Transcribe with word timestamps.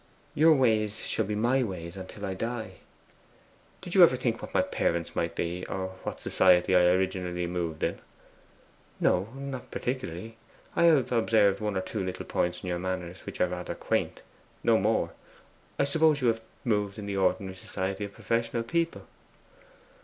Your 0.33 0.55
ways 0.55 1.01
shall 1.05 1.25
be 1.25 1.35
my 1.35 1.61
ways 1.61 1.95
until 1.95 2.25
I 2.25 2.33
die.' 2.33 2.77
'Did 3.81 3.93
you 3.93 4.01
ever 4.01 4.17
think 4.17 4.41
what 4.41 4.51
my 4.51 4.63
parents 4.63 5.15
might 5.15 5.35
be, 5.35 5.63
or 5.67 5.89
what 6.01 6.19
society 6.19 6.75
I 6.75 6.85
originally 6.85 7.45
moved 7.45 7.83
in?' 7.83 7.99
'No, 8.99 9.29
not 9.35 9.69
particularly. 9.69 10.37
I 10.75 10.85
have 10.85 11.11
observed 11.11 11.59
one 11.59 11.77
or 11.77 11.81
two 11.81 12.03
little 12.03 12.25
points 12.25 12.63
in 12.63 12.69
your 12.69 12.79
manners 12.79 13.27
which 13.27 13.39
are 13.39 13.47
rather 13.47 13.75
quaint 13.75 14.23
no 14.63 14.79
more. 14.79 15.11
I 15.77 15.83
suppose 15.83 16.19
you 16.19 16.29
have 16.29 16.41
moved 16.65 16.97
in 16.97 17.05
the 17.05 17.17
ordinary 17.17 17.55
society 17.55 18.03
of 18.05 18.13
professional 18.13 18.63
people. 18.63 19.05